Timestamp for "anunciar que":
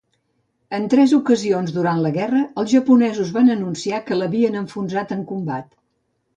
3.59-4.21